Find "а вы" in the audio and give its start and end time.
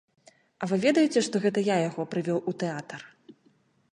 0.61-0.79